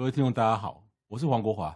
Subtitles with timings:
[0.00, 1.66] 各位听众，大家好，我是黄国华，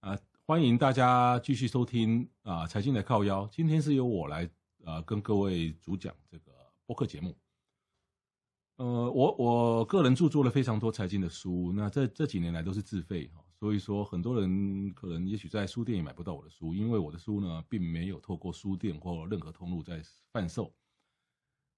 [0.00, 3.48] 啊、呃，欢迎大家继续收听啊、呃，财经的靠腰。
[3.50, 4.46] 今天是由我来
[4.84, 6.52] 啊、跟各位主讲这个
[6.84, 7.34] 播客节目。
[8.76, 20.02] 呃，我我个人著作了非常多财经的书，那这这几年来都是自费哈，所以说很多人可能也许在书店也买不到我的书，因为我的书呢，并没有透过书店或任何通路在
[20.34, 20.70] 贩售。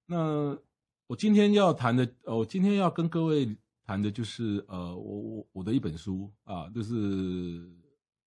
[0.05, 0.59] 那
[1.07, 3.57] 我今天要谈的，我今天要跟各位。
[3.87, 7.71] 谈的就是呃，我我我的一本书啊，就是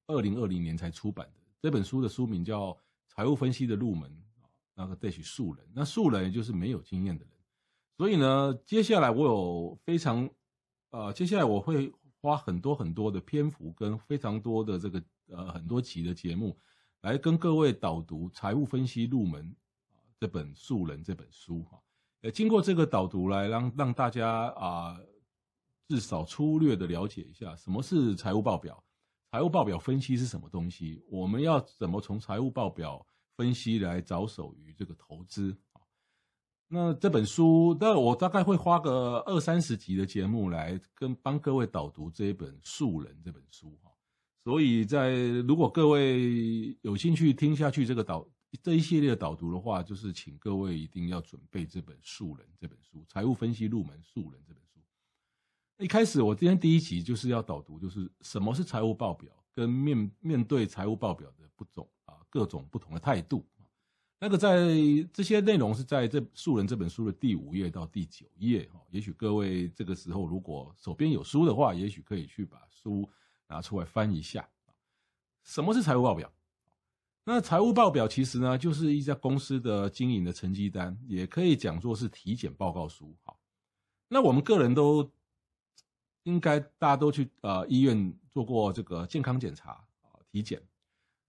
[0.08, 1.42] 二零二零年才出版的。
[1.62, 2.68] 这本书的书名叫
[3.10, 4.10] 《财务分析的入门》
[4.42, 7.34] 啊，那个对取素人，那素人也就是没有经验的人，
[7.98, 10.30] 所以呢，接下来我有非常
[10.92, 16.58] 呃，接下来我会花很多很多的篇幅跟非常多的这个呃很多期的节目
[17.02, 19.44] 来跟各位导读《财务分析入门》
[19.94, 21.78] 啊这本素人这本书哈，
[22.22, 24.98] 呃，经过这个导读来让让大家啊。
[25.90, 28.82] 至少粗略的了解一下什么是财务报表，
[29.32, 33.04] 财务报表分析是什么东西，我们要怎么从财务报表
[33.36, 35.82] 分析来着手于这个投资啊。
[36.68, 43.90] 那这本书，那我大概会花个二三十集的节目来跟帮各位导读这一本《素人》这本书哈。
[44.44, 45.16] 所以在
[45.48, 48.28] 如果各位有兴趣听下去这个导
[48.62, 54.69] 这一系列的导读的话，就是请各位一定要准备这本《素人》这本书，财务分析入门《素人》这本书。
[55.80, 63.48] 一开始，我今天第一集就是要导读，就是什么是财务报表，跟面面对财务报表的不种啊各种不同的态度。
[64.20, 64.68] 那个在
[65.14, 68.82] 这些内容是在这《素人》这本书的第五页到第九页哈。
[68.90, 73.10] 也许各位这个时候如果手边有书的话，也许可以去把书
[73.48, 74.46] 拿出来翻一下。
[75.46, 76.30] 什么是财务报表？
[77.24, 83.16] 那财务报表其实呢，就是一家公司的经营的成绩单，也可以讲作是体检报告书。
[83.24, 83.40] 好，
[84.10, 85.10] 那我们个人都。
[86.24, 90.62] 应该大家都去呃医院做过这个健康检查啊体检，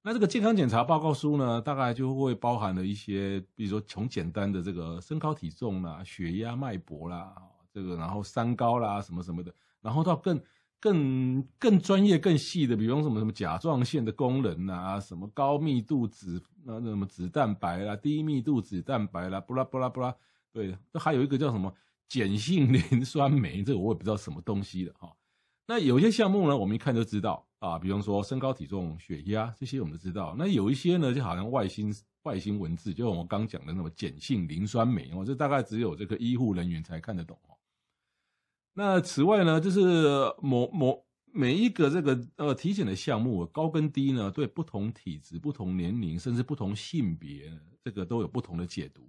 [0.03, 7.35] 那这个健康检查报告书呢，大概就会包含了一些，比如说从简单的这个身高体重啦、血压脉搏啦，
[7.73, 10.41] 这个然后三高啦什么什么的，然后到更
[10.81, 20.15] 更更专业更细的，比方什么什么甲状腺的功能啊，什么高密度脂那什么脂蛋白啦、低密度脂蛋白啦，不啦不啦不啦，
[20.53, 21.73] 对，这还有一个叫什么？
[22.11, 25.17] 碱性磷酸酶，这个我也不知道什么东西的哈。
[25.65, 30.35] 那有些项目呢，我们一看就知道啊，比方说身高体重、血压这些我们都知道。
[30.37, 31.95] 那有一些呢，就好像外星
[32.25, 37.55] 外星文字，就像我刚讲的那种碱性磷酸酶哦，这大概只有这个医护人员才看得懂哦。
[38.75, 49.09] 那此外呢，就是某某每一个这个呃体检的项目高跟低呢，对不同体质、不同年龄，甚至不同性别，这个都有不同的解读。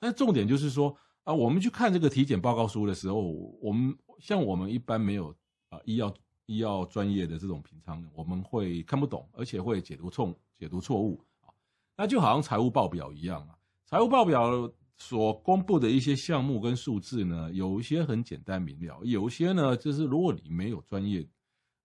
[0.00, 0.96] 但重点就是说。
[1.28, 3.20] 啊，我们去看这个体检报告书的时候，
[3.60, 5.28] 我们像我们一般没有
[5.68, 6.14] 啊医药
[6.46, 11.52] 医药专业的这种平常，我们会看不懂，而且会解读错解读错误啊。
[11.98, 21.28] 那就好像财务报表一样啊，财务报表所公布的一些项目跟数字呢，有一些很简单明了，有些呢就是如果你没有专业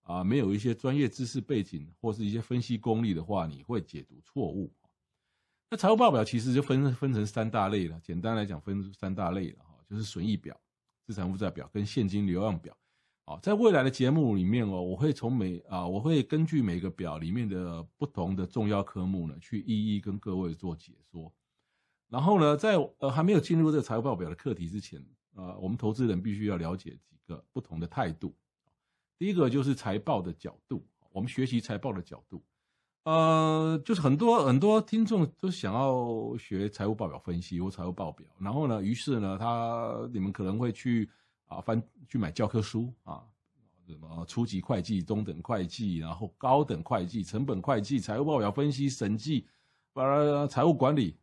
[0.04, 4.72] 啊，没有一些专业知识背景或是一些分析功力的话，你会解读错误。
[5.74, 10.56] 那财务报表其实就分分成三大类了，简单来讲分三大类了哈，就是损益表、
[11.04, 12.78] 资产负债表跟现金流量表。
[13.26, 21.34] 啊，在未来的节目里面哦，我会从每啊，我会根据每个表里面的不同的重要科目呢，去一一跟各位做解说。
[22.08, 25.04] 然后呢，在呃还没有进入这个财务报表的课题之前，
[25.34, 28.32] 啊，我们投资人必须要了解几个不同的态度。
[29.18, 32.44] 第一个就是财报的角度，我们学习财报的角度。
[33.04, 41.10] 呃，就是很多很多听众都想要学财务报表分析或财务报表，然后呢，于是呢，他你们可能会去
[41.48, 43.22] 啊翻去买教科书啊，
[43.86, 49.46] 什么初级会计、中等会计，然后高等会计、成本会计、财务报表分析、审计，
[49.92, 51.18] 把，财务管理。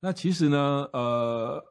[0.00, 1.62] 那其实呢，呃，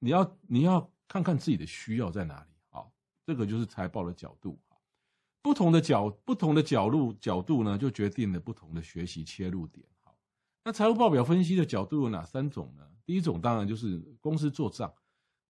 [0.00, 2.82] 你要你要看看自己的需要在哪里啊，
[3.24, 4.58] 这个就是财报的角度。
[5.42, 9.84] 不同的角不同的角度角度呢，就决定了不同的学习切入点。
[10.02, 10.16] 好，
[10.64, 12.84] 那财务报表分析的角度有哪三种呢？
[13.04, 14.92] 第一种当然就是公司做账，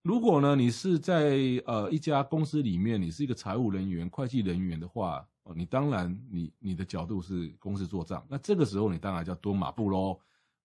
[0.01, 1.37] 如果呢，你是在
[1.67, 10.19] 呃一家公司里面，你是一个财务人员、会计人员的话，哦，你当然你你的角度是公司做账，那这个时候你当然就要蹲马步喽，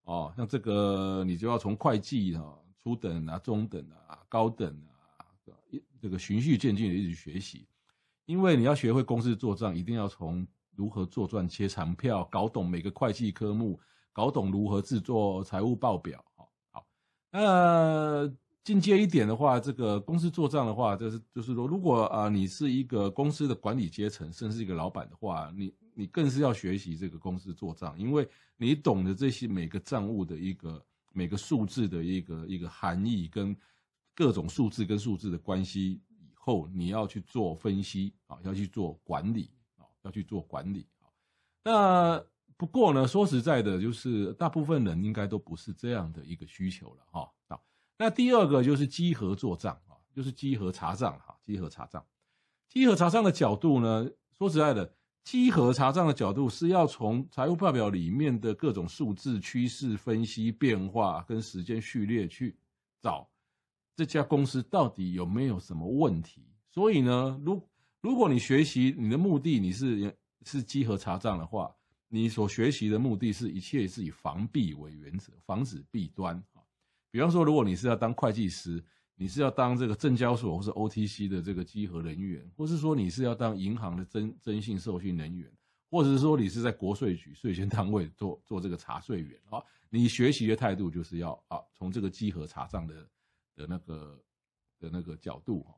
[0.05, 4.75] 哦，像这个你就要从会计啊、初等啊、中等啊、高等
[5.19, 5.29] 啊，
[5.71, 7.67] 一这个循序渐进的一直学习，
[8.29, 10.47] 因为你要学会公司做账，一定要从
[10.77, 13.81] 如何做账、切长票，搞懂每个会计科目，
[14.13, 16.87] 搞懂如何制作财务报表，好，好，
[17.31, 18.31] 那。
[18.65, 28.29] 进阶一点的话，这个公司做账的话，就是就是说，如果啊你是一个公司的管理阶层，甚至一个老板的话，你你更是要学习这个公司做账，因为
[28.59, 30.85] 你懂得这些每个账务的一个
[31.15, 33.57] 每个数字的一个一个含义跟
[34.15, 36.03] 各种数字跟数字的关系
[36.49, 41.05] 后，你要去做分析啊，要去做管理啊，要去做管理啊。
[41.63, 42.25] 那
[42.57, 47.61] 不过呢，说实在的，就是大部分人应该都不是这样的一个需求了哈啊。
[47.99, 52.03] 那第二个就是稽核做账啊，就是稽核查账哈，稽核查账，
[52.67, 54.91] 稽核查账的角度呢，说实在的，
[55.23, 62.57] 稽核查账的角度是要从财务报表里面的各种数字趋势分析变化跟时间序列去
[63.03, 63.29] 找
[63.99, 66.47] 这家公司到底有没有什么问题。
[66.71, 67.69] 所以呢，如
[68.01, 71.75] 如果你学习你的目的你是是稽核查账的话，
[72.07, 76.41] 你所学习的目的是一切是以防弊为原则，防止弊端。
[77.11, 78.81] 比方说，如果你是要当会计师，
[79.17, 85.51] 你是要当这个证交所或是 OTC 的这个稽核人员，或是说你是要当银行的征征信受训人员，
[85.91, 89.61] 或者是说你是在国税局税捐单位做做这个查税员啊，
[89.91, 92.95] 你学习的态度就是要啊，从这个稽核查账的
[93.59, 94.23] 的那个
[94.79, 95.75] 的那个角度哈。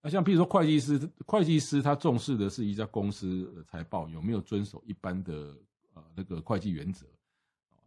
[0.00, 5.56] 那像比如说会计师，会计师他重视的是一家公司的财报有没有遵守一般的
[5.94, 7.06] 呃那个会计原则。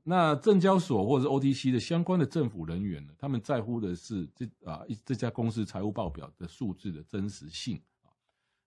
[0.04, 8.10] 那证交所或者是 OTC 的相关的政府人员呢，他们在乎的是这啊一这家公司财务报表的数字的真实性啊。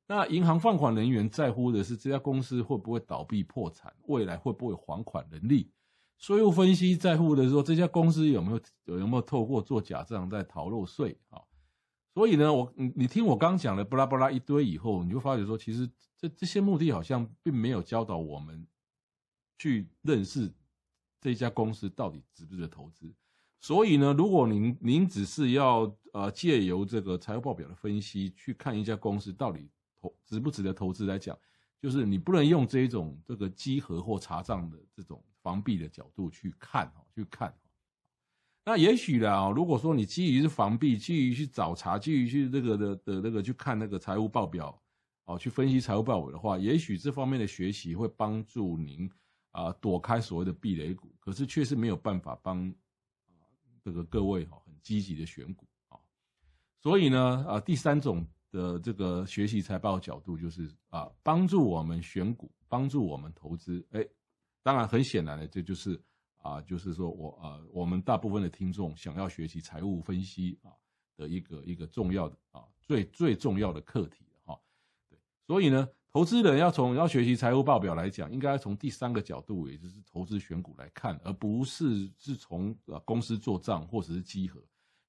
[0.06, 5.71] 那银行放款人员在乎的是这家公司会不会倒闭破产，未来会不会还款能力。
[6.22, 8.60] 税务分析在乎的是说这家公司有没有
[8.96, 11.42] 有没有透过做假账在逃漏税啊。
[12.14, 18.64] 所以呢，我你你听我刚讲的巴拉巴拉一堆以后，你就发觉说，其实这这些目的好像并没有教导我们
[19.58, 20.50] 去认识。
[21.20, 23.12] 这家公司到底值不值得投资？
[23.60, 29.69] 所以呢，如果您您只是要呃借由这个财务报表的分析去看一家公司到底
[30.00, 31.36] 投值不值得投资来讲，
[31.80, 37.55] 就是你不能用这一种这个稽核或查账的这种防避的角度去看哈，去看。
[38.65, 44.83] 那也许啦，如果说你基于是防避，基于去找茬，基于去这个的的那个去看那个财务报表，
[45.25, 49.11] 哦，去分析财务报表的话，也许这方面的学习会帮助您。
[49.53, 53.44] 啊，躲开所谓的避雷股，可是确实没有办法帮啊
[53.85, 56.00] 这个各位哈很积极的选股啊，
[56.81, 64.03] 所以呢啊第三种的这个学习财报角度就是啊帮助我们选股，帮助我们投资，哎，
[64.62, 66.00] 当然很显然的这就是
[66.43, 70.70] 啊就是说我啊我们大部分的听众想要学习财务分析啊
[71.17, 74.59] 的一个一个重要的啊最最重要的课题哈，
[75.09, 75.88] 对，所以呢。
[76.14, 84.62] 投资人要从要学习财务报表来讲，应该从第三个角度，也就是投资选股来看，而不是是从呃公司做账或者是稽核。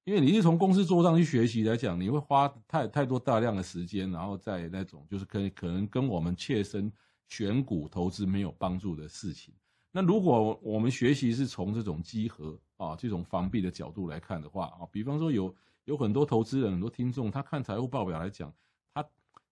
[0.04, 6.90] 因为你是从公司做账去学习来讲，你会花太太多大量的时间，然后在那种就是可可能跟我们切身
[7.28, 9.54] 选股投资没有帮助的事情。
[9.90, 15.54] 那如果我们学习是从这种稽核啊这种防弊的角度来看的话啊，比方说有
[15.84, 18.52] 有很多投资人很多听众，他看财务报表来讲。
[18.92, 19.08] 他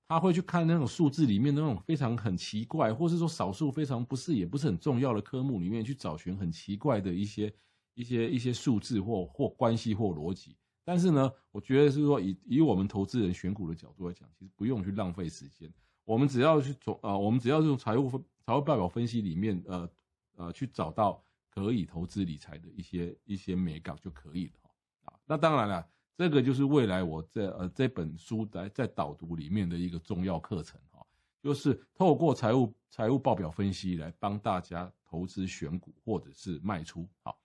[0.09, 7.53] 他会去看那种数字里面那种非常很奇怪，或是说少数非常不是也不是很重要的科目里面去找寻很奇怪的一些
[7.95, 10.57] 一些一些数字或或关系或逻辑。
[10.85, 15.73] 但是呢，我觉得是说以以我们投资人选股的角度来讲，其实不用去浪费时间。
[16.05, 19.91] 我们只要去从啊、我们只要是从财务分财务报表分析里面呃
[20.37, 24.71] 呃去找到可以投资理财的一些一些美感就可以了
[25.05, 25.15] 啊。
[25.27, 25.89] 那当然了。
[26.15, 31.05] 这个就是未来我在呃这本书在在导读里面的一个重要课程哈，
[31.43, 37.09] 就是透过财务财务报表分析来帮大家投资选股或者是卖出。
[37.23, 37.41] 好，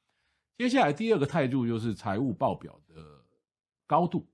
[0.58, 3.24] 接下来第二个态度就是财务报表的
[3.88, 4.28] 高度。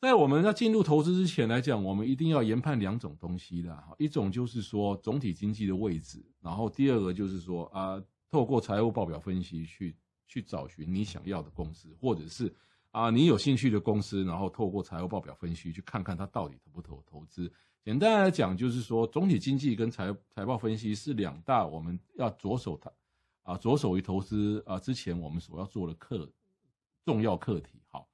[0.00, 12.54] 在我们要进入投资之前来讲，我们一定要研判两种东西的哈，一种就是说总体经济的位置，然后第二个就是说啊，透过财务报表分析去去找寻你想要的公司，或者是。
[12.90, 17.52] 啊，你有兴趣的公司，然后透过财务报表分析去看看它到底投不投投资。
[17.84, 22.90] 简单来讲，就是说总体经济跟财财报分析是两大我们要着手它
[23.42, 26.32] 啊着手于投资啊之前我们所要做的课
[27.04, 27.78] 重要课题。
[27.88, 28.08] 好，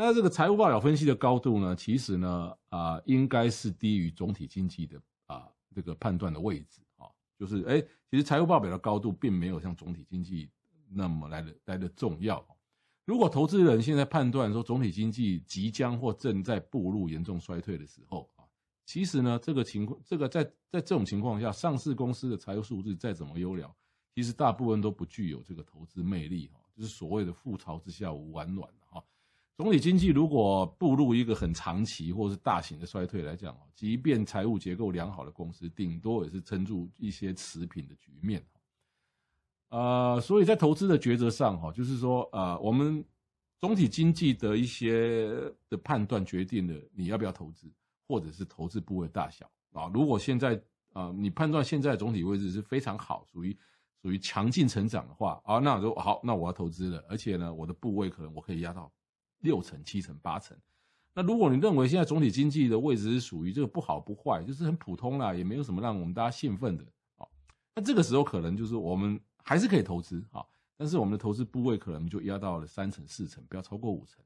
[0.00, 10.48] 那这个财务报表分析的高度呢，其实呢，啊、应该是低于总体经济的啊、这个判断的位置啊，就是哎，其实财务报表的高度并没有像总体经济
[10.88, 12.46] 那么来的来的重要。
[13.06, 18.46] 如果投资人现在判断说总体经济即将或正在步入严重衰退的时候啊，
[18.86, 23.68] 其实呢，这个情况，这个在在这种情况下，上市公司的财务数字再怎么优良，
[24.14, 28.87] 其实大部分都不具有这个投资魅力哈，就是所谓的覆巢之下无完卵哈。
[29.58, 38.40] 总体经济如果步入一个很长期或是大型的衰退来讲，即便财务结构良好的公司，顶多也是撑住一些持平的局面。
[39.70, 43.04] 呃，所以在投资的抉择上，哈，就是说，呃，我们
[43.58, 45.28] 总体经济的一些
[45.68, 47.68] 的判断决定了你要不要投资，
[48.06, 49.90] 或者是投资部位大小啊。
[49.92, 50.62] 如果现在
[50.92, 53.58] 啊，你判断现在总体位置是非常好，属于
[54.00, 58.88] 属于强劲成长的话，啊，那我就好，那我要投资了，而且呢，我的部位可能我可以压到。
[59.40, 60.56] 六成、七成、八成。
[61.14, 66.84] 那如果你认为现在总体经济的位置是属于这个不好不坏，就是很普通啦，也没有什么让我们大家兴奋的
[67.16, 67.26] 啊。
[67.74, 70.44] 那这个时候可能就是我们还是可以投资啊，
[70.76, 74.22] 但是我们的投资部位可能就压到了三成、四成，不要超过五成。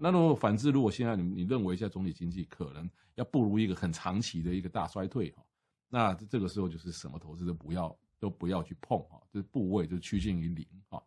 [0.00, 5.42] 那如果反之，如果现在你你认为现在总体经济可能要步入一个很长期的一个大衰退哈，
[5.88, 11.00] 那这个时候就是什么投资都不要都不要去碰啊，就是部位就趋近于零啊。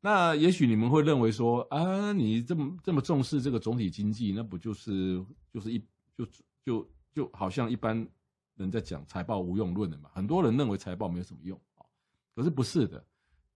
[0.00, 5.78] 那也许你们会认为说啊，你这么这么重视这个总体经济，那不就是就是一
[6.16, 6.26] 就
[6.64, 8.08] 就就好像一般
[8.54, 10.08] 人在讲财报无用论的嘛？
[10.14, 11.82] 很多人认为财报没有什么用啊，
[12.36, 13.04] 可是不是的，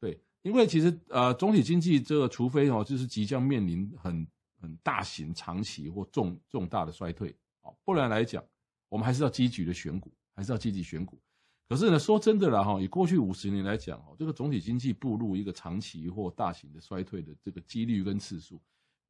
[0.01, 4.27] 对，因为其实呃总体经济这个除非哦就是即将面临很
[4.61, 8.45] 很大型、长期或重重大的衰退啊，不然来讲，
[8.89, 11.21] 我们还是要积极的选股，还是要积极选股。
[11.73, 18.61] 可是呢，说真的啦，哈，以过去五十年来讲，哈，这个总体经济步入一个长期或大型的衰退的这个几率跟次数，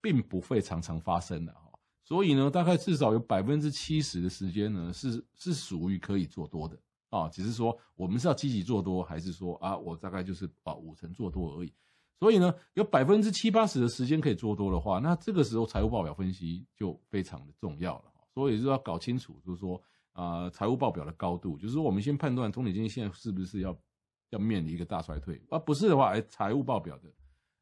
[0.01, 1.73] 并不会常常发生的，哈。
[2.05, 6.79] 所以呢，大概至少有百分之七十的时间呢，是是属于可以做多的
[7.11, 7.29] 啊。
[7.31, 11.73] 只是说，我们是要积极做多，还是说啊，我大概就是啊五成做多而已。
[12.21, 18.05] 所以呢，有百分之七八十的时间可以做多的话，那这个时候财务报表分析就非常的重要了。
[18.33, 19.83] 所以就要搞清楚，就是说。
[20.13, 23.77] 啊，财务报表的高度，就是说我们先判断总体经济现在是不是要
[24.31, 27.11] 要面临一个大衰退，而不是的话，哎，财务报表的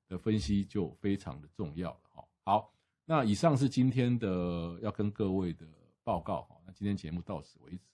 [0.08, 2.24] 的分析就非常的重要了哈。
[2.44, 5.66] 好，那以上是今天的要跟各位的
[6.02, 7.90] 报告哈，那今天节目到此为止。